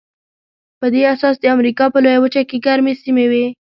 [0.79, 3.45] په دې اساس د امریکا په لویه وچه کې ګرمې سیمې وې.